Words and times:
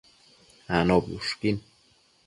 Anobi 0.77 1.11
ushquin 1.19 1.57